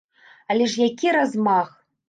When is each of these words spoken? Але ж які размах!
Але 0.53 0.69
ж 0.71 0.81
які 0.87 1.15
размах! 1.19 1.69